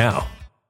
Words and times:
now. 0.00 0.39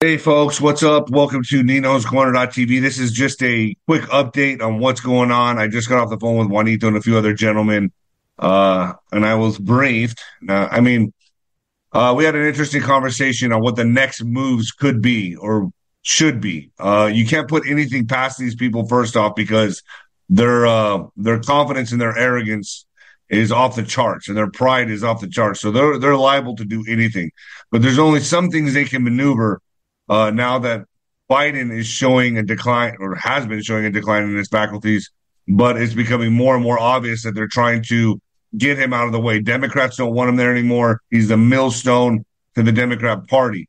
Hey, 0.00 0.18
folks, 0.18 0.60
what's 0.60 0.82
up? 0.82 1.08
Welcome 1.08 1.42
to 1.44 1.62
Nino's 1.62 2.04
Corner.tv. 2.04 2.80
This 2.82 2.98
is 2.98 3.10
just 3.10 3.42
a 3.42 3.74
quick 3.86 4.02
update 4.02 4.60
on 4.60 4.78
what's 4.78 5.00
going 5.00 5.30
on. 5.30 5.58
I 5.58 5.66
just 5.68 5.88
got 5.88 5.98
off 6.02 6.10
the 6.10 6.18
phone 6.18 6.36
with 6.36 6.48
Juanito 6.48 6.88
and 6.88 6.96
a 6.96 7.00
few 7.00 7.16
other 7.16 7.32
gentlemen, 7.32 7.90
uh, 8.38 8.92
and 9.12 9.24
I 9.24 9.34
was 9.36 9.58
briefed. 9.58 10.20
Uh, 10.46 10.68
I 10.70 10.80
mean, 10.80 11.14
uh, 11.92 12.12
we 12.14 12.24
had 12.24 12.34
an 12.34 12.44
interesting 12.44 12.82
conversation 12.82 13.50
on 13.52 13.62
what 13.62 13.76
the 13.76 13.84
next 13.84 14.22
moves 14.22 14.72
could 14.72 15.00
be 15.00 15.36
or 15.36 15.70
should 16.02 16.38
be. 16.40 16.70
Uh, 16.78 17.10
you 17.10 17.26
can't 17.26 17.48
put 17.48 17.66
anything 17.66 18.06
past 18.06 18.38
these 18.38 18.56
people 18.56 18.86
first 18.86 19.16
off 19.16 19.34
because 19.34 19.82
their 20.28 20.66
uh, 20.66 21.04
their 21.16 21.40
confidence 21.40 21.92
and 21.92 22.00
their 22.00 22.18
arrogance 22.18 22.84
is 23.30 23.50
off 23.50 23.76
the 23.76 23.82
charts 23.82 24.28
and 24.28 24.36
their 24.36 24.50
pride 24.50 24.90
is 24.90 25.02
off 25.02 25.20
the 25.22 25.28
charts. 25.28 25.60
So 25.60 25.70
they're 25.70 25.98
they're 25.98 26.16
liable 26.16 26.56
to 26.56 26.64
do 26.66 26.84
anything. 26.86 27.30
But 27.70 27.80
there's 27.80 27.98
only 27.98 28.20
some 28.20 28.50
things 28.50 28.74
they 28.74 28.84
can 28.84 29.02
maneuver 29.02 29.62
uh, 30.08 30.30
now 30.30 30.58
that 30.60 30.84
Biden 31.30 31.76
is 31.76 31.86
showing 31.86 32.36
a 32.38 32.42
decline 32.42 32.96
or 33.00 33.14
has 33.14 33.46
been 33.46 33.62
showing 33.62 33.84
a 33.84 33.90
decline 33.90 34.24
in 34.24 34.36
his 34.36 34.48
faculties, 34.48 35.10
but 35.48 35.80
it's 35.80 35.94
becoming 35.94 36.32
more 36.32 36.54
and 36.54 36.62
more 36.62 36.78
obvious 36.78 37.22
that 37.22 37.34
they're 37.34 37.48
trying 37.48 37.82
to 37.84 38.20
get 38.56 38.78
him 38.78 38.92
out 38.92 39.06
of 39.06 39.12
the 39.12 39.20
way. 39.20 39.40
Democrats 39.40 39.96
don't 39.96 40.14
want 40.14 40.28
him 40.28 40.36
there 40.36 40.52
anymore. 40.52 41.00
He's 41.10 41.28
the 41.28 41.36
millstone 41.36 42.24
to 42.54 42.62
the 42.62 42.72
Democrat 42.72 43.26
Party. 43.26 43.68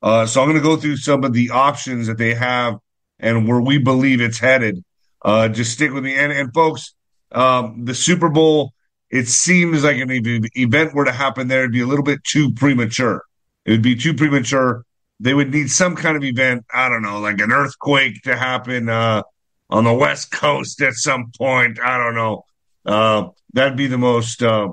Uh, 0.00 0.26
so 0.26 0.40
I'm 0.40 0.48
going 0.48 0.60
to 0.60 0.62
go 0.62 0.76
through 0.76 0.96
some 0.96 1.22
of 1.24 1.32
the 1.32 1.50
options 1.50 2.06
that 2.06 2.18
they 2.18 2.34
have 2.34 2.78
and 3.18 3.46
where 3.46 3.60
we 3.60 3.78
believe 3.78 4.20
it's 4.20 4.38
headed. 4.38 4.82
Uh, 5.24 5.48
just 5.48 5.72
stick 5.72 5.92
with 5.92 6.02
me. 6.02 6.16
And, 6.16 6.32
and 6.32 6.52
folks, 6.52 6.94
um, 7.30 7.84
the 7.84 7.94
Super 7.94 8.28
Bowl, 8.28 8.72
it 9.10 9.28
seems 9.28 9.84
like 9.84 9.98
an 9.98 10.10
event 10.10 10.94
were 10.94 11.04
to 11.04 11.12
happen 11.12 11.48
there, 11.48 11.60
it'd 11.60 11.72
be 11.72 11.82
a 11.82 11.86
little 11.86 12.04
bit 12.04 12.24
too 12.24 12.52
premature. 12.52 13.22
It 13.64 13.70
would 13.70 13.82
be 13.82 13.94
too 13.94 14.14
premature. 14.14 14.84
They 15.22 15.34
would 15.34 15.52
need 15.52 15.70
some 15.70 15.94
kind 15.94 16.16
of 16.16 16.24
event, 16.24 16.64
I 16.74 16.88
don't 16.88 17.02
know, 17.02 17.20
like 17.20 17.40
an 17.40 17.52
earthquake 17.52 18.22
to 18.22 18.36
happen 18.36 18.88
uh, 18.88 19.22
on 19.70 19.84
the 19.84 19.94
West 19.94 20.32
Coast 20.32 20.82
at 20.82 20.94
some 20.94 21.30
point. 21.38 21.78
I 21.78 21.96
don't 21.96 22.16
know. 22.16 22.44
Uh, 22.84 23.28
that'd 23.52 23.76
be 23.76 23.86
the 23.86 23.98
most 23.98 24.42
uh, 24.42 24.70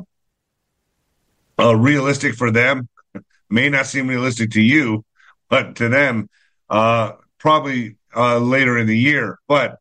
uh, 1.60 1.76
realistic 1.76 2.34
for 2.34 2.50
them. 2.50 2.90
May 3.52 3.70
not 3.70 3.86
seem 3.86 4.08
realistic 4.08 4.50
to 4.52 4.62
you, 4.62 5.06
but 5.50 5.76
to 5.76 5.88
them, 5.88 6.32
uh, 6.68 7.12
probably 7.38 7.98
uh, 8.16 8.40
later 8.40 8.80
in 8.80 8.88
the 8.88 8.98
year. 8.98 9.38
But 9.48 9.78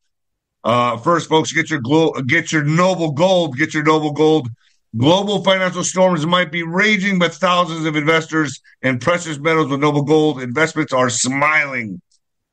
first, 1.03 1.31
folks, 1.31 1.51
get 1.51 1.71
your 1.71 1.81
glo- 1.81 2.13
get 2.27 2.53
your 2.53 2.65
noble 2.65 3.13
gold, 3.13 3.57
get 3.57 3.73
your 3.73 3.85
noble 3.85 4.13
gold. 4.13 4.51
Global 4.97 5.45
financial 5.45 5.85
storms 5.85 6.25
might 6.25 6.51
be 6.51 6.63
raging, 6.63 7.19
but 7.19 7.35
thousands 7.35 7.85
of 7.85 7.95
investors 7.95 8.61
in 8.83 8.99
precious 8.99 9.39
metals 9.39 9.69
with 9.69 9.81
noble 9.81 10.03
gold 10.03 10.41
investments 10.41 10.93
are 10.93 11.11
smiling. 11.11 12.01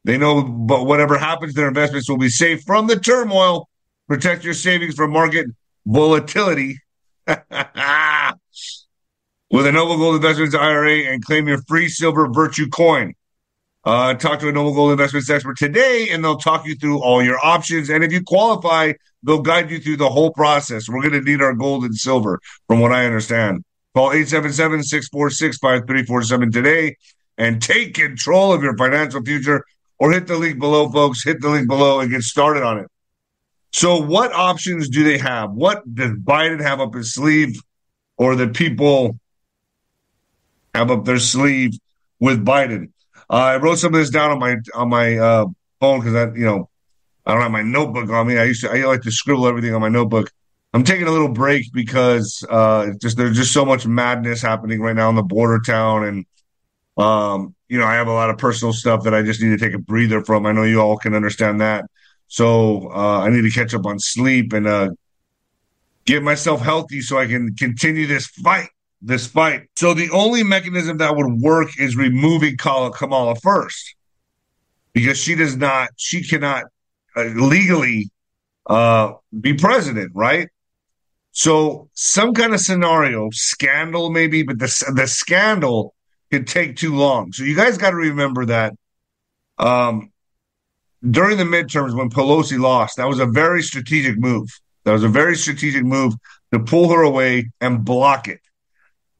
They 0.03 0.17
know, 0.17 0.43
but 0.43 0.85
whatever 0.85 1.17
happens, 1.17 1.53
their 1.53 1.67
investments 1.67 2.09
will 2.09 2.17
be 2.17 2.29
safe 2.29 2.61
from 2.63 2.87
the 2.87 2.99
turmoil. 2.99 3.69
Protect 4.07 4.43
your 4.43 4.53
savings 4.53 4.95
from 4.95 5.11
market 5.11 5.47
volatility. 5.85 6.79
with 9.55 9.65
a 9.65 9.71
Noble 9.71 9.97
Gold 9.97 10.15
Investments 10.15 10.53
IRA 10.53 11.11
and 11.11 11.23
claim 11.23 11.47
your 11.47 11.61
free 11.67 11.87
silver 11.87 12.27
virtue 12.27 12.67
coin. 12.67 13.13
Uh, 13.85 14.15
talk 14.15 14.39
to 14.39 14.49
a 14.49 14.51
Noble 14.51 14.73
Gold 14.73 14.91
Investments 14.91 15.29
expert 15.29 15.57
today, 15.57 16.09
and 16.09 16.23
they'll 16.23 16.37
talk 16.37 16.65
you 16.65 16.73
through 16.73 17.03
all 17.03 17.23
your 17.23 17.37
options. 17.45 17.89
And 17.89 18.03
if 18.03 18.11
you 18.11 18.23
qualify, 18.23 18.93
they'll 19.21 19.43
guide 19.43 19.69
you 19.69 19.79
through 19.79 19.97
the 19.97 20.09
whole 20.09 20.31
process. 20.31 20.89
We're 20.89 21.01
going 21.01 21.13
to 21.13 21.21
need 21.21 21.39
our 21.39 21.53
gold 21.53 21.83
and 21.83 21.95
silver, 21.95 22.39
from 22.67 22.79
what 22.79 22.91
I 22.91 23.05
understand. 23.05 23.63
Call 23.93 24.07
877 24.11 24.83
646 24.83 25.57
5347 25.59 26.51
today 26.51 26.95
and 27.37 27.61
take 27.61 27.93
control 27.93 28.53
of 28.53 28.63
your 28.63 28.75
financial 28.75 29.23
future, 29.23 29.63
or 29.99 30.11
hit 30.11 30.25
the 30.25 30.37
link 30.37 30.57
below, 30.57 30.89
folks. 30.89 31.23
Hit 31.23 31.39
the 31.39 31.49
link 31.49 31.67
below 31.67 31.99
and 31.99 32.09
get 32.09 32.23
started 32.23 32.63
on 32.63 32.79
it. 32.79 32.87
So, 33.71 34.01
what 34.01 34.33
options 34.33 34.89
do 34.89 35.03
they 35.03 35.19
have? 35.19 35.51
What 35.51 35.83
does 35.93 36.11
Biden 36.11 36.59
have 36.59 36.79
up 36.79 36.95
his 36.95 37.13
sleeve, 37.13 37.61
or 38.17 38.35
the 38.35 38.47
people 38.47 39.19
have 40.73 40.89
up 40.89 41.05
their 41.05 41.19
sleeve 41.19 41.73
with 42.19 42.43
Biden? 42.43 42.89
Uh, 43.29 43.33
I 43.33 43.57
wrote 43.57 43.79
some 43.79 43.93
of 43.93 43.99
this 43.99 44.09
down 44.09 44.31
on 44.31 44.39
my 44.39 44.57
on 44.73 44.89
my 44.89 45.17
uh, 45.17 45.45
phone 45.79 45.99
because 45.99 46.15
I, 46.15 46.33
you 46.33 46.45
know, 46.45 46.69
I 47.25 47.33
don't 47.33 47.41
have 47.41 47.51
my 47.51 47.63
notebook 47.63 48.09
on 48.09 48.27
me. 48.27 48.37
I 48.37 48.43
used 48.43 48.61
to 48.61 48.71
I 48.71 48.85
like 48.85 49.01
to 49.01 49.11
scribble 49.11 49.47
everything 49.47 49.73
on 49.73 49.81
my 49.81 49.89
notebook. 49.89 50.31
I'm 50.73 50.83
taking 50.83 51.07
a 51.07 51.11
little 51.11 51.29
break 51.29 51.71
because 51.73 52.45
uh, 52.49 52.91
just 53.01 53.17
there's 53.17 53.37
just 53.37 53.53
so 53.53 53.65
much 53.65 53.87
madness 53.87 54.41
happening 54.41 54.81
right 54.81 54.95
now 54.95 55.09
in 55.09 55.15
the 55.15 55.23
border 55.23 55.59
town, 55.59 56.03
and 56.03 56.25
um, 56.97 57.55
you 57.67 57.79
know, 57.79 57.85
I 57.85 57.95
have 57.95 58.07
a 58.07 58.13
lot 58.13 58.29
of 58.29 58.37
personal 58.37 58.73
stuff 58.73 59.03
that 59.03 59.13
I 59.13 59.23
just 59.23 59.41
need 59.41 59.57
to 59.57 59.57
take 59.57 59.73
a 59.73 59.79
breather 59.79 60.23
from. 60.23 60.45
I 60.45 60.51
know 60.51 60.63
you 60.63 60.81
all 60.81 60.97
can 60.97 61.15
understand 61.15 61.61
that, 61.61 61.85
so 62.27 62.91
uh, 62.91 63.19
I 63.21 63.29
need 63.29 63.41
to 63.41 63.51
catch 63.51 63.73
up 63.73 63.85
on 63.85 63.99
sleep 63.99 64.53
and 64.53 64.67
uh, 64.67 64.89
get 66.05 66.21
myself 66.21 66.61
healthy 66.61 67.01
so 67.01 67.17
I 67.17 67.25
can 67.25 67.55
continue 67.55 68.05
this 68.05 68.27
fight 68.27 68.69
this 69.05 69.27
fight. 69.27 69.69
So 69.75 69.93
the 69.93 70.09
only 70.09 70.43
mechanism 70.43 70.97
that 70.97 71.15
would 71.15 71.31
work 71.39 71.69
is 71.79 71.95
removing 71.95 72.57
Kamala 72.57 73.35
first, 73.35 73.95
because 74.93 75.17
she 75.17 75.35
does 75.35 75.55
not, 75.55 75.89
she 75.95 76.23
cannot 76.23 76.63
uh, 77.15 77.25
legally 77.25 78.09
uh, 78.65 79.13
be 79.39 79.53
president, 79.53 80.11
right? 80.15 80.49
So 81.31 81.89
some 81.93 82.33
kind 82.33 82.53
of 82.53 82.59
scenario, 82.61 83.29
scandal 83.31 84.09
maybe, 84.09 84.41
but 84.43 84.57
the 84.57 84.93
the 84.95 85.05
scandal 85.05 85.93
could 86.31 86.47
take 86.47 86.77
too 86.77 86.95
long. 86.95 87.31
So 87.33 87.43
you 87.43 87.55
guys 87.55 87.77
got 87.77 87.91
to 87.91 87.97
remember 87.97 88.45
that 88.45 88.73
um, 89.57 90.11
during 91.07 91.37
the 91.37 91.43
midterms 91.43 91.95
when 91.95 92.09
Pelosi 92.09 92.57
lost, 92.57 92.97
that 92.97 93.07
was 93.07 93.19
a 93.19 93.25
very 93.25 93.61
strategic 93.61 94.17
move. 94.17 94.49
That 94.85 94.93
was 94.93 95.03
a 95.03 95.09
very 95.09 95.35
strategic 95.35 95.83
move 95.83 96.13
to 96.53 96.59
pull 96.59 96.89
her 96.93 97.01
away 97.01 97.51
and 97.59 97.83
block 97.83 98.27
it. 98.27 98.39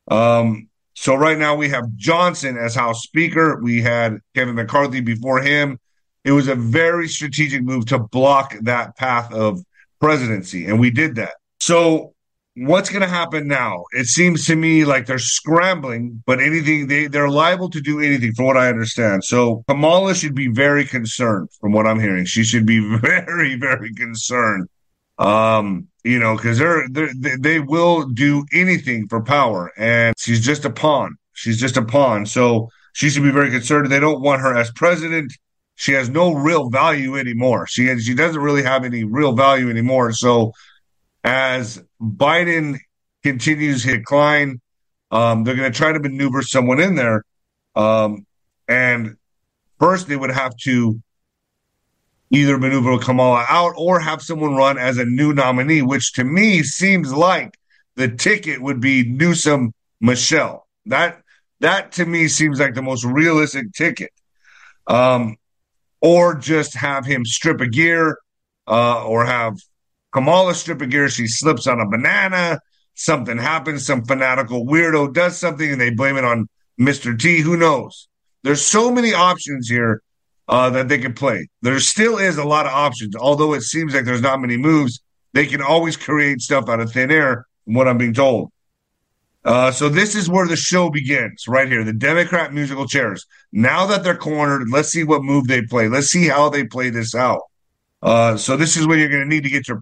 Um, 0.07 0.69
so 0.93 1.15
right 1.15 1.37
now 1.37 1.55
we 1.55 1.69
have 1.69 1.93
Johnson 1.95 2.57
as 2.57 2.75
House 2.75 3.03
Speaker. 3.03 3.59
We 3.61 3.81
had 3.81 4.19
Kevin 4.33 4.55
McCarthy 4.55 5.01
before 5.01 5.41
him. 5.41 5.79
It 6.23 6.31
was 6.31 6.47
a 6.47 6.55
very 6.55 7.07
strategic 7.07 7.63
move 7.63 7.85
to 7.87 7.99
block 7.99 8.55
that 8.61 8.95
path 8.97 9.31
of 9.31 9.59
presidency, 9.99 10.65
and 10.65 10.79
we 10.79 10.89
did 10.89 11.15
that. 11.15 11.35
So 11.59 12.13
what's 12.55 12.89
going 12.89 13.01
to 13.01 13.07
happen 13.07 13.47
now? 13.47 13.83
It 13.91 14.07
seems 14.07 14.45
to 14.45 14.55
me 14.55 14.85
like 14.85 15.05
they're 15.05 15.19
scrambling, 15.19 16.23
but 16.25 16.39
anything 16.39 16.87
they 16.87 17.07
they're 17.07 17.29
liable 17.29 17.69
to 17.71 17.81
do 17.81 17.99
anything, 17.99 18.33
from 18.33 18.45
what 18.45 18.57
I 18.57 18.69
understand. 18.69 19.23
So 19.23 19.63
Kamala 19.67 20.15
should 20.15 20.35
be 20.35 20.47
very 20.47 20.85
concerned, 20.85 21.49
from 21.59 21.73
what 21.73 21.85
I'm 21.85 21.99
hearing. 21.99 22.25
She 22.25 22.43
should 22.43 22.65
be 22.65 22.79
very, 22.99 23.55
very 23.55 23.93
concerned. 23.93 24.67
Um, 25.17 25.87
you 26.05 26.19
know, 26.19 26.35
because 26.35 26.59
they're, 26.59 26.87
they're 26.89 27.09
they 27.39 27.59
will 27.59 28.07
do 28.07 28.45
anything 28.53 29.07
for 29.07 29.23
power, 29.23 29.71
and 29.75 30.13
she's 30.19 30.45
just 30.45 30.63
a 30.63 30.69
pawn. 30.69 31.17
She's 31.33 31.59
just 31.59 31.77
a 31.77 31.81
pawn. 31.81 32.27
So 32.27 32.69
she 32.93 33.09
should 33.09 33.23
be 33.23 33.31
very 33.31 33.49
concerned. 33.49 33.91
They 33.91 33.99
don't 33.99 34.21
want 34.21 34.41
her 34.41 34.55
as 34.55 34.71
president. 34.71 35.33
She 35.73 35.93
has 35.93 36.07
no 36.07 36.33
real 36.33 36.69
value 36.69 37.17
anymore. 37.17 37.65
She 37.67 37.87
has, 37.87 38.05
she 38.05 38.13
doesn't 38.13 38.39
really 38.39 38.61
have 38.61 38.85
any 38.85 39.03
real 39.03 39.33
value 39.33 39.69
anymore. 39.69 40.13
So 40.13 40.53
as 41.23 41.83
Biden 41.99 42.77
continues 43.23 43.83
his 43.83 43.97
decline, 43.97 44.61
um, 45.09 45.43
they're 45.43 45.55
going 45.55 45.71
to 45.71 45.77
try 45.77 45.91
to 45.91 45.99
maneuver 45.99 46.43
someone 46.43 46.79
in 46.79 46.95
there. 46.95 47.25
Um, 47.75 48.27
and 48.67 49.17
first, 49.79 50.07
they 50.07 50.15
would 50.15 50.31
have 50.31 50.55
to 50.65 51.01
either 52.35 52.57
maneuver 52.57 52.97
Kamala 52.99 53.45
out 53.49 53.73
or 53.77 53.99
have 53.99 54.21
someone 54.21 54.55
run 54.55 54.77
as 54.77 54.97
a 54.97 55.05
new 55.05 55.33
nominee, 55.33 55.81
which 55.81 56.13
to 56.13 56.23
me 56.23 56.63
seems 56.63 57.13
like 57.13 57.57
the 57.95 58.07
ticket 58.07 58.61
would 58.61 58.79
be 58.79 59.07
Newsom 59.07 59.73
Michelle. 60.01 60.67
That 60.85 61.21
that 61.61 61.93
to 61.93 62.05
me 62.05 62.27
seems 62.27 62.59
like 62.59 62.75
the 62.75 62.81
most 62.81 63.05
realistic 63.05 63.71
ticket. 63.73 64.11
Um, 64.87 65.37
or 66.01 66.35
just 66.35 66.75
have 66.75 67.05
him 67.05 67.25
strip 67.25 67.61
a 67.61 67.67
gear, 67.67 68.17
uh, 68.67 69.03
or 69.05 69.25
have 69.25 69.57
Kamala 70.11 70.53
strip 70.53 70.81
a 70.81 70.85
gear. 70.85 71.09
She 71.09 71.27
slips 71.27 71.65
on 71.65 71.79
a 71.79 71.89
banana. 71.89 72.59
Something 72.93 73.37
happens. 73.37 73.85
Some 73.85 74.05
fanatical 74.05 74.65
weirdo 74.65 75.13
does 75.13 75.37
something, 75.37 75.71
and 75.71 75.81
they 75.81 75.89
blame 75.89 76.17
it 76.17 76.25
on 76.25 76.47
Mr. 76.79 77.17
T. 77.17 77.39
Who 77.39 77.57
knows? 77.57 78.07
There's 78.43 78.61
so 78.61 78.91
many 78.91 79.13
options 79.13 79.67
here 79.67 80.03
uh, 80.47 80.69
that 80.71 80.87
they 80.87 80.97
can 80.97 81.13
play. 81.13 81.47
There 81.61 81.79
still 81.79 82.17
is 82.17 82.37
a 82.37 82.43
lot 82.43 82.65
of 82.65 82.71
options, 82.71 83.15
although 83.15 83.53
it 83.53 83.61
seems 83.61 83.93
like 83.93 84.05
there's 84.05 84.21
not 84.21 84.41
many 84.41 84.57
moves. 84.57 85.01
They 85.33 85.45
can 85.45 85.61
always 85.61 85.97
create 85.97 86.41
stuff 86.41 86.69
out 86.69 86.79
of 86.79 86.91
thin 86.91 87.11
air, 87.11 87.45
from 87.65 87.73
what 87.73 87.87
I'm 87.87 87.97
being 87.97 88.13
told. 88.13 88.51
Uh, 89.43 89.71
so 89.71 89.89
this 89.89 90.15
is 90.15 90.27
where 90.27 90.47
the 90.47 90.55
show 90.55 90.89
begins, 90.89 91.47
right 91.47 91.67
here. 91.67 91.83
The 91.83 91.93
Democrat 91.93 92.51
musical 92.51 92.87
chairs. 92.87 93.27
Now 93.51 93.85
that 93.85 94.03
they're 94.03 94.17
cornered, 94.17 94.69
let's 94.71 94.89
see 94.89 95.03
what 95.03 95.23
move 95.23 95.47
they 95.47 95.61
play. 95.61 95.87
Let's 95.87 96.07
see 96.07 96.27
how 96.27 96.49
they 96.49 96.63
play 96.63 96.89
this 96.89 97.13
out. 97.13 97.41
Uh, 98.01 98.37
so 98.37 98.57
this 98.57 98.75
is 98.75 98.87
when 98.87 98.97
you're 98.97 99.09
going 99.09 99.21
to 99.21 99.29
need 99.29 99.43
to 99.43 99.49
get 99.49 99.67
your 99.67 99.81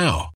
now. 0.00 0.29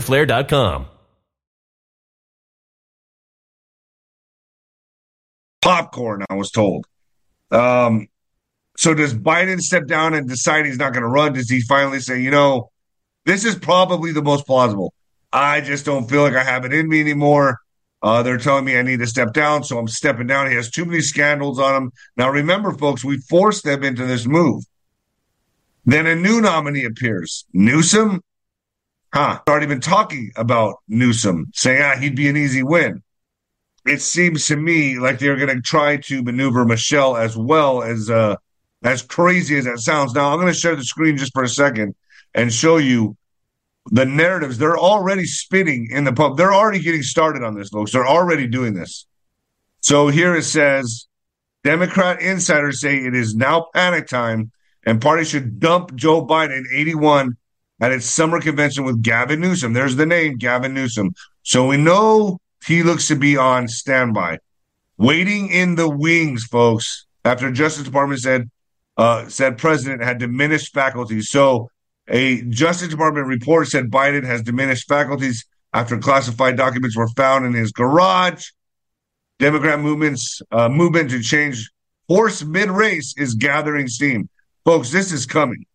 www.fighterflare.com. 0.00 0.86
Popcorn, 5.62 6.24
I 6.30 6.34
was 6.34 6.50
told. 6.50 6.86
Um, 7.50 8.06
so 8.76 8.94
does 8.94 9.14
Biden 9.14 9.60
step 9.60 9.86
down 9.86 10.14
and 10.14 10.28
decide 10.28 10.66
he's 10.66 10.78
not 10.78 10.92
going 10.92 11.02
to 11.02 11.08
run? 11.08 11.32
Does 11.32 11.50
he 11.50 11.60
finally 11.60 12.00
say, 12.00 12.20
you 12.20 12.30
know, 12.30 12.70
this 13.24 13.44
is 13.44 13.56
probably 13.56 14.12
the 14.12 14.22
most 14.22 14.46
plausible? 14.46 14.92
I 15.32 15.60
just 15.60 15.84
don't 15.84 16.08
feel 16.08 16.22
like 16.22 16.34
I 16.34 16.44
have 16.44 16.64
it 16.64 16.72
in 16.72 16.88
me 16.88 17.00
anymore. 17.00 17.58
Uh, 18.02 18.22
they're 18.22 18.38
telling 18.38 18.64
me 18.64 18.78
I 18.78 18.82
need 18.82 19.00
to 19.00 19.06
step 19.06 19.32
down, 19.32 19.64
so 19.64 19.78
I'm 19.78 19.88
stepping 19.88 20.28
down. 20.28 20.48
He 20.48 20.54
has 20.54 20.70
too 20.70 20.84
many 20.84 21.00
scandals 21.00 21.58
on 21.58 21.74
him. 21.74 21.92
Now, 22.16 22.30
remember, 22.30 22.72
folks, 22.72 23.04
we 23.04 23.18
forced 23.18 23.64
them 23.64 23.82
into 23.82 24.06
this 24.06 24.26
move. 24.26 24.62
Then 25.84 26.06
a 26.06 26.14
new 26.14 26.40
nominee 26.40 26.84
appears. 26.84 27.46
Newsom, 27.52 28.20
huh? 29.16 29.40
Already 29.48 29.66
been 29.66 29.80
talking 29.80 30.30
about 30.36 30.76
Newsom, 30.88 31.46
saying 31.54 31.80
ah, 31.82 31.96
he'd 31.96 32.14
be 32.16 32.28
an 32.28 32.36
easy 32.36 32.62
win. 32.62 33.02
It 33.86 34.02
seems 34.02 34.46
to 34.48 34.56
me 34.56 34.98
like 34.98 35.18
they're 35.18 35.36
going 35.36 35.56
to 35.56 35.62
try 35.62 35.96
to 35.96 36.22
maneuver 36.22 36.66
Michelle 36.66 37.16
as 37.16 37.36
well 37.36 37.82
as 37.82 38.10
uh, 38.10 38.36
as 38.84 39.00
crazy 39.00 39.56
as 39.56 39.64
that 39.64 39.78
sounds. 39.78 40.12
Now, 40.12 40.32
I'm 40.32 40.40
going 40.40 40.52
to 40.52 40.58
share 40.58 40.76
the 40.76 40.84
screen 40.84 41.16
just 41.16 41.32
for 41.32 41.42
a 41.42 41.48
second 41.48 41.94
and 42.34 42.52
show 42.52 42.76
you 42.76 43.16
the 43.86 44.04
narratives. 44.04 44.58
They're 44.58 44.76
already 44.76 45.24
spinning 45.24 45.88
in 45.90 46.04
the 46.04 46.12
pub. 46.12 46.36
They're 46.36 46.54
already 46.54 46.80
getting 46.80 47.02
started 47.02 47.42
on 47.42 47.54
this, 47.54 47.70
folks. 47.70 47.92
They're 47.92 48.06
already 48.06 48.46
doing 48.46 48.74
this. 48.74 49.06
So 49.80 50.08
here 50.08 50.34
it 50.36 50.42
says 50.42 51.06
Democrat 51.64 52.20
insiders 52.20 52.80
say 52.80 52.98
it 52.98 53.14
is 53.14 53.34
now 53.34 53.68
panic 53.72 54.08
time 54.08 54.50
and 54.84 55.00
party 55.00 55.24
should 55.24 55.58
dump 55.58 55.94
Joe 55.94 56.26
Biden 56.26 56.64
81 56.70 57.36
at 57.80 57.92
its 57.92 58.06
summer 58.06 58.40
convention 58.40 58.84
with 58.84 59.02
Gavin 59.02 59.40
Newsom. 59.40 59.72
There's 59.72 59.96
the 59.96 60.06
name, 60.06 60.36
Gavin 60.36 60.74
Newsom. 60.74 61.14
So 61.42 61.66
we 61.66 61.76
know 61.76 62.38
he 62.66 62.82
looks 62.82 63.08
to 63.08 63.16
be 63.16 63.36
on 63.36 63.68
standby, 63.68 64.38
waiting 64.96 65.50
in 65.50 65.74
the 65.74 65.88
wings, 65.88 66.44
folks. 66.44 67.06
After 67.24 67.50
Justice 67.50 67.84
Department 67.84 68.20
said 68.20 68.50
uh, 68.96 69.28
said 69.28 69.58
president 69.58 70.02
had 70.02 70.18
diminished 70.18 70.72
faculties. 70.72 71.28
So 71.28 71.70
a 72.08 72.42
Justice 72.42 72.88
Department 72.88 73.26
report 73.26 73.68
said 73.68 73.90
Biden 73.90 74.24
has 74.24 74.42
diminished 74.42 74.88
faculties 74.88 75.44
after 75.72 75.98
classified 75.98 76.56
documents 76.56 76.96
were 76.96 77.08
found 77.08 77.44
in 77.44 77.52
his 77.52 77.72
garage. 77.72 78.46
Democrat 79.38 79.80
movements 79.80 80.40
uh, 80.50 80.68
movement 80.68 81.10
to 81.10 81.20
change 81.20 81.70
horse 82.08 82.42
mid 82.42 82.70
race 82.70 83.14
is 83.18 83.34
gathering 83.34 83.86
steam, 83.86 84.28
folks. 84.64 84.90
This 84.90 85.12
is 85.12 85.26
coming. 85.26 85.66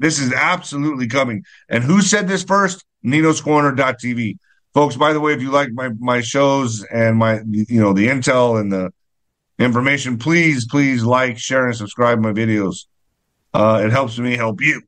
This 0.00 0.18
is 0.18 0.32
absolutely 0.32 1.06
coming. 1.06 1.44
And 1.68 1.84
who 1.84 2.00
said 2.00 2.26
this 2.26 2.42
first? 2.42 2.84
Nino'sCorner.tv. 3.04 4.38
folks. 4.74 4.96
By 4.96 5.12
the 5.12 5.20
way, 5.20 5.34
if 5.34 5.42
you 5.42 5.50
like 5.50 5.70
my 5.72 5.90
my 6.00 6.20
shows 6.22 6.82
and 6.84 7.16
my 7.16 7.40
you 7.46 7.80
know 7.80 7.92
the 7.92 8.08
intel 8.08 8.58
and 8.58 8.72
the 8.72 8.92
information, 9.58 10.18
please 10.18 10.66
please 10.66 11.04
like, 11.04 11.38
share, 11.38 11.66
and 11.66 11.76
subscribe 11.76 12.18
my 12.18 12.32
videos. 12.32 12.86
Uh, 13.52 13.82
it 13.84 13.90
helps 13.90 14.18
me 14.18 14.36
help 14.36 14.60
you. 14.60 14.82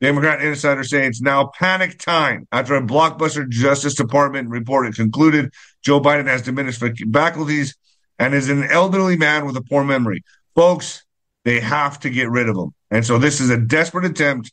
Democrat 0.00 0.42
insiders 0.42 0.90
say 0.90 1.06
it's 1.06 1.20
now 1.20 1.50
panic 1.58 1.98
time 1.98 2.46
after 2.52 2.74
a 2.74 2.82
blockbuster 2.82 3.48
Justice 3.48 3.94
Department 3.94 4.48
report 4.48 4.86
had 4.86 4.94
concluded 4.94 5.52
Joe 5.82 6.00
Biden 6.00 6.26
has 6.26 6.42
diminished 6.42 6.82
faculties 7.12 7.76
and 8.18 8.34
is 8.34 8.48
an 8.48 8.64
elderly 8.64 9.16
man 9.16 9.46
with 9.46 9.56
a 9.56 9.62
poor 9.62 9.84
memory. 9.84 10.22
Folks, 10.54 11.04
they 11.44 11.60
have 11.60 12.00
to 12.00 12.10
get 12.10 12.30
rid 12.30 12.48
of 12.48 12.56
him. 12.56 12.74
And 12.94 13.04
so 13.04 13.18
this 13.18 13.40
is 13.40 13.50
a 13.50 13.58
desperate 13.58 14.04
attempt 14.04 14.52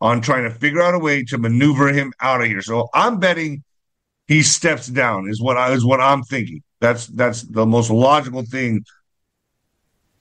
on 0.00 0.20
trying 0.20 0.44
to 0.44 0.50
figure 0.50 0.80
out 0.80 0.94
a 0.94 1.00
way 1.00 1.24
to 1.24 1.36
maneuver 1.36 1.88
him 1.88 2.12
out 2.20 2.40
of 2.40 2.46
here. 2.46 2.62
So 2.62 2.88
I'm 2.94 3.18
betting 3.18 3.64
he 4.28 4.44
steps 4.44 4.86
down 4.86 5.28
is 5.28 5.42
what 5.42 5.56
I 5.56 5.72
is 5.72 5.84
what 5.84 6.00
I'm 6.00 6.22
thinking. 6.22 6.62
That's 6.80 7.08
that's 7.08 7.42
the 7.42 7.66
most 7.66 7.90
logical 7.90 8.44
thing. 8.44 8.84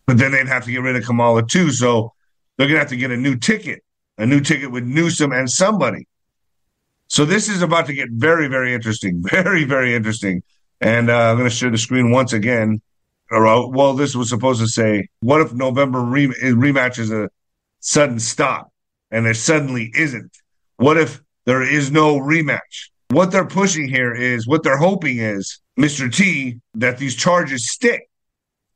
But 0.08 0.18
then 0.18 0.32
they'd 0.32 0.48
have 0.48 0.66
to 0.66 0.72
get 0.72 0.82
rid 0.82 0.96
of 0.96 1.06
Kamala 1.06 1.46
too. 1.46 1.72
So 1.72 2.14
they're 2.58 2.66
gonna 2.66 2.80
have 2.80 2.90
to 2.90 2.98
get 2.98 3.12
a 3.12 3.16
new 3.16 3.36
ticket, 3.36 3.84
a 4.18 4.26
new 4.26 4.40
ticket 4.40 4.72
with 4.72 4.84
Newsom 4.84 5.32
and 5.32 5.48
somebody. 5.48 6.08
So 7.10 7.26
this 7.26 7.48
is 7.48 7.62
about 7.62 7.86
to 7.86 7.94
get 7.94 8.10
very, 8.10 8.48
very 8.48 8.74
interesting. 8.74 9.22
Very, 9.30 9.66
very 9.66 9.94
interesting. 9.94 10.42
And 10.80 11.12
uh, 11.12 11.30
I'm 11.30 11.38
going 11.38 11.50
to 11.50 11.54
share 11.54 11.70
the 11.70 11.78
screen 11.78 12.10
once 12.10 12.32
again. 12.32 12.82
Well, 13.30 13.94
this 13.96 14.16
was 14.16 14.30
supposed 14.30 14.62
to 14.62 14.68
say, 14.68 15.10
what 15.20 15.42
if 15.42 15.52
November 15.52 16.00
re- 16.00 16.28
rematch 16.28 17.00
is 17.00 17.12
a 17.12 17.30
sudden 17.82 18.20
stop 18.20 18.72
and 19.12 19.26
there 19.26 19.34
suddenly 19.34 19.92
isn't? 19.96 20.32
What 20.78 20.98
if 20.98 21.22
there 21.46 21.62
is 21.62 21.92
no 21.92 22.18
rematch? 22.18 22.90
What 23.10 23.32
they're 23.32 23.46
pushing 23.46 23.90
here 23.90 24.14
is 24.14 24.48
what 24.48 24.64
they're 24.64 24.78
hoping 24.78 25.18
is 25.18 25.60
Mr. 25.78 26.12
T 26.14 26.60
that 26.76 26.98
these 26.98 27.16
charges 27.16 27.70
stick, 27.70 28.10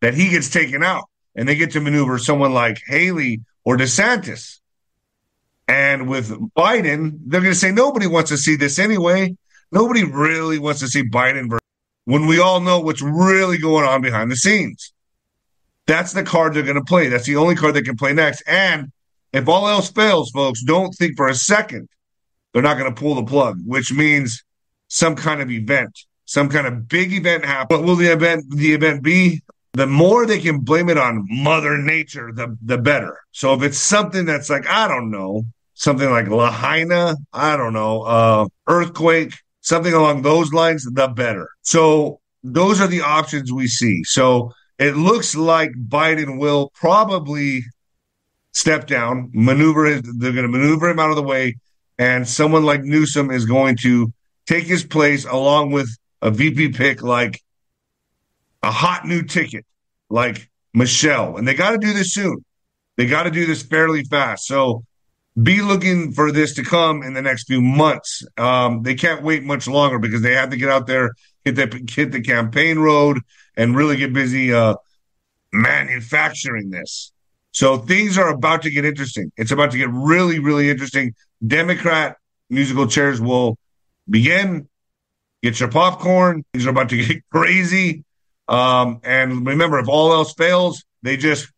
that 0.02 0.14
he 0.14 0.30
gets 0.30 0.50
taken 0.50 0.84
out 0.84 1.06
and 1.36 1.48
they 1.48 1.56
get 1.56 1.72
to 1.72 1.80
maneuver 1.80 2.18
someone 2.18 2.54
like 2.54 2.82
Haley 2.86 3.42
or 3.64 3.78
DeSantis. 3.78 4.60
And 5.68 6.10
with 6.10 6.30
Biden, 6.54 7.20
they're 7.26 7.42
going 7.42 7.54
to 7.54 7.60
say 7.60 7.72
nobody 7.72 8.08
wants 8.08 8.30
to 8.30 8.38
see 8.38 8.56
this 8.56 8.78
anyway. 8.78 9.36
Nobody 9.72 10.04
really 10.04 10.60
wants 10.60 10.82
to 10.82 10.88
see 10.88 11.04
Biden 11.04 11.58
when 12.06 12.28
we 12.28 12.40
all 12.40 12.60
know 12.60 12.80
what's 12.80 13.02
really 13.02 13.58
going 13.58 13.86
on 13.86 14.02
behind 14.02 14.32
the 14.32 14.36
scenes. 14.36 14.94
That's 15.88 16.14
the 16.14 16.24
card 16.24 16.54
they're 16.54 16.64
going 16.64 16.76
to 16.76 16.84
play. 16.84 17.10
That's 17.10 17.26
the 17.26 17.36
only 17.36 17.56
card 17.56 17.76
they 17.76 17.82
can 17.82 17.98
play 17.98 18.14
next. 18.14 18.44
And 18.48 18.92
if 19.34 19.48
all 19.48 19.68
else 19.68 19.92
fails, 19.92 20.32
folks, 20.32 20.64
don't 20.64 20.92
think 20.94 21.16
for 21.16 21.28
a 21.28 21.36
second 21.36 21.90
they're 22.54 22.64
not 22.64 22.78
going 22.78 22.94
to 22.94 23.00
pull 23.00 23.16
the 23.16 23.24
plug, 23.24 23.60
which 23.66 23.92
means 23.92 24.44
some 24.88 25.16
kind 25.16 25.42
of 25.42 25.52
event, 25.52 25.92
some 26.26 26.50
kind 26.50 26.66
of 26.66 26.88
big 26.88 27.14
event 27.14 27.46
happen. 27.46 27.78
What 27.78 27.86
will 27.86 27.96
the 27.96 28.12
event 28.12 28.46
the 28.50 28.74
event 28.74 29.04
be? 29.04 29.42
The 29.74 29.88
more 29.88 30.26
they 30.26 30.40
can 30.40 30.60
blame 30.60 30.90
it 30.90 30.98
on 30.98 31.28
Mother 31.30 31.78
Nature, 31.78 32.32
the 32.34 32.58
the 32.64 32.78
better. 32.78 33.18
So 33.32 33.54
if 33.54 33.62
it's 33.62 33.78
something 33.78 34.26
that's 34.26 34.50
like 34.50 34.66
I 34.70 34.88
don't 34.88 35.12
know, 35.12 35.44
something 35.74 36.10
like 36.10 36.30
Lahaina, 36.30 37.18
I 37.34 37.58
don't 37.58 37.74
know, 37.74 38.04
uh, 38.04 38.48
earthquake, 38.68 39.34
something 39.60 39.94
along 39.94 40.22
those 40.22 40.54
lines, 40.54 40.86
the 40.86 41.10
better. 41.10 41.50
So 41.62 42.22
those 42.42 42.80
are 42.80 42.88
the 42.88 43.02
options 43.02 43.52
we 43.52 43.68
see. 43.68 44.04
So 44.06 44.54
it 44.78 44.96
looks 44.96 45.36
like 45.36 45.72
Biden 45.72 46.38
will 46.38 46.72
probably 46.74 47.64
step 48.52 48.88
down, 48.88 49.32
maneuver. 49.34 50.02
They're 50.02 50.34
going 50.34 50.44
to 50.44 50.48
maneuver 50.48 50.90
him 50.90 51.00
out 51.00 51.10
of 51.10 51.16
the 51.16 51.24
way, 51.24 51.58
and 51.98 52.28
someone 52.28 52.64
like 52.64 52.84
Newsom 52.84 53.32
is 53.32 53.46
going 53.46 53.78
to 53.78 54.12
take 54.46 54.66
his 54.66 54.84
place 54.84 55.26
along 55.26 55.72
with 55.72 55.90
a 56.22 56.32
VP 56.32 56.70
pick 56.70 57.02
like 57.02 57.42
a 58.64 58.72
hot 58.72 59.06
new 59.06 59.24
ticket 59.24 59.66
like 60.10 60.50
Michelle. 60.74 61.38
And 61.38 61.48
they 61.48 61.54
got 61.54 61.72
to 61.72 61.78
do 61.78 61.94
this 61.94 62.14
soon. 62.14 62.44
They 62.98 63.06
got 63.06 63.24
to 63.24 63.32
do 63.32 63.46
this 63.46 63.64
fairly 63.64 64.04
fast. 64.04 64.46
So 64.48 64.84
be 65.42 65.62
looking 65.62 66.14
for 66.14 66.32
this 66.32 66.56
to 66.56 66.64
come 66.64 67.04
in 67.04 67.14
the 67.14 67.22
next 67.22 67.46
few 67.46 67.62
months. 67.62 68.26
Um, 68.38 68.84
they 68.84 68.96
can't 68.96 69.22
wait 69.24 69.44
much 69.44 69.68
longer 69.68 70.00
because 70.00 70.22
they 70.22 70.34
have 70.34 70.50
to 70.52 70.58
get 70.58 70.70
out 70.70 70.88
there, 70.88 71.14
hit 71.44 71.56
the 71.56 71.86
hit 71.90 72.12
the 72.12 72.22
campaign 72.22 72.80
road, 72.80 73.20
and 73.58 73.76
really 73.76 73.98
get 73.98 74.14
busy 74.14 74.54
uh, 74.54 74.76
manufacturing 75.52 76.70
this. 76.70 77.12
So 77.52 77.78
things 77.78 78.18
are 78.18 78.30
about 78.30 78.64
to 78.64 78.70
get 78.70 78.86
interesting. 78.86 79.32
It's 79.38 79.52
about 79.52 79.72
to 79.72 79.78
get 79.78 79.90
really, 79.90 80.40
really 80.40 80.70
interesting. 80.70 81.16
Democrat 81.46 82.18
musical 82.50 82.88
chairs 82.88 83.20
will 83.20 83.58
begin. 84.10 84.68
Get 85.44 85.60
your 85.60 85.70
popcorn. 85.70 86.44
Things 86.54 86.66
are 86.66 86.72
about 86.72 86.90
to 86.90 86.98
get 87.06 87.24
crazy. 87.30 88.04
Um, 88.48 89.02
and 89.04 89.46
remember, 89.46 89.80
if 89.80 89.88
all 89.90 90.14
else 90.14 90.34
fails, 90.34 90.84
they 91.02 91.18
just 91.18 91.52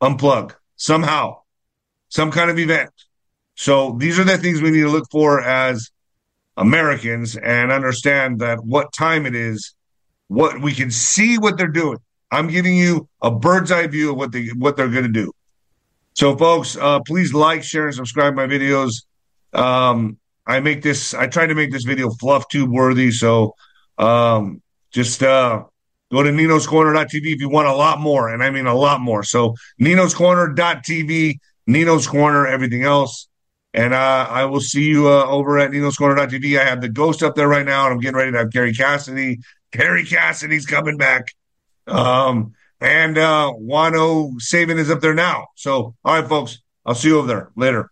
unplug 0.00 0.54
somehow 0.76 1.41
some 2.12 2.30
kind 2.30 2.50
of 2.50 2.58
event. 2.58 2.90
So 3.54 3.96
these 3.98 4.18
are 4.18 4.24
the 4.24 4.36
things 4.36 4.60
we 4.60 4.70
need 4.70 4.82
to 4.82 4.90
look 4.90 5.10
for 5.10 5.40
as 5.40 5.90
Americans 6.58 7.36
and 7.36 7.72
understand 7.72 8.40
that 8.40 8.62
what 8.62 8.92
time 8.92 9.24
it 9.24 9.34
is, 9.34 9.74
what 10.28 10.60
we 10.60 10.74
can 10.74 10.90
see 10.90 11.38
what 11.38 11.56
they're 11.56 11.68
doing. 11.68 11.96
I'm 12.30 12.48
giving 12.48 12.76
you 12.76 13.08
a 13.22 13.30
bird's 13.30 13.72
eye 13.72 13.86
view 13.86 14.10
of 14.10 14.18
what 14.18 14.30
they 14.30 14.48
what 14.48 14.76
they're 14.76 14.90
going 14.90 15.04
to 15.04 15.08
do. 15.08 15.32
So, 16.12 16.36
folks, 16.36 16.76
uh, 16.76 17.00
please 17.00 17.32
like, 17.32 17.62
share, 17.62 17.86
and 17.86 17.94
subscribe 17.94 18.34
my 18.34 18.46
videos. 18.46 19.04
Um, 19.54 20.18
I 20.46 20.60
make 20.60 20.82
this. 20.82 21.14
I 21.14 21.28
try 21.28 21.46
to 21.46 21.54
make 21.54 21.72
this 21.72 21.84
video 21.84 22.10
fluff 22.10 22.46
tube 22.48 22.70
worthy. 22.70 23.10
So, 23.10 23.54
um, 23.96 24.60
just 24.90 25.22
uh, 25.22 25.64
go 26.10 26.22
to 26.22 26.30
ninoscorner.tv 26.30 27.24
if 27.24 27.40
you 27.40 27.48
want 27.48 27.68
a 27.68 27.74
lot 27.74 28.00
more, 28.00 28.28
and 28.28 28.42
I 28.42 28.50
mean 28.50 28.66
a 28.66 28.74
lot 28.74 29.00
more. 29.00 29.22
So, 29.22 29.54
ninoscorner.tv 29.80 31.38
Nino's 31.66 32.06
Corner, 32.06 32.46
everything 32.46 32.84
else. 32.84 33.28
And 33.74 33.94
uh, 33.94 34.26
I 34.28 34.44
will 34.44 34.60
see 34.60 34.84
you 34.84 35.08
uh, 35.08 35.24
over 35.26 35.58
at 35.58 35.70
Nino's 35.70 35.96
Corner.tv. 35.96 36.60
I 36.60 36.64
have 36.64 36.80
the 36.80 36.88
ghost 36.88 37.22
up 37.22 37.34
there 37.34 37.48
right 37.48 37.64
now, 37.64 37.86
and 37.86 37.94
I'm 37.94 38.00
getting 38.00 38.16
ready 38.16 38.32
to 38.32 38.38
have 38.38 38.50
Gary 38.50 38.74
Cassidy. 38.74 39.40
Gary 39.70 40.04
Cassidy's 40.04 40.66
coming 40.66 40.98
back. 40.98 41.34
Um, 41.86 42.52
and 42.80 43.16
uh, 43.16 43.52
Juan 43.52 43.94
O 43.94 44.34
Savin 44.38 44.78
is 44.78 44.90
up 44.90 45.00
there 45.00 45.14
now. 45.14 45.46
So, 45.54 45.94
all 46.04 46.20
right, 46.20 46.28
folks, 46.28 46.58
I'll 46.84 46.94
see 46.94 47.08
you 47.08 47.18
over 47.18 47.28
there 47.28 47.50
later. 47.56 47.91